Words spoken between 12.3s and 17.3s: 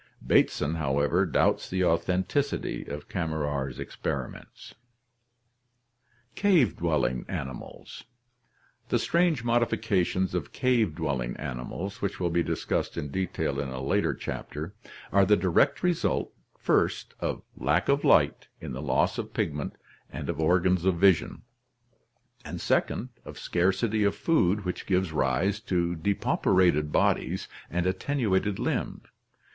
be discussed in detail in Chapter XXIII, are the direct result, first,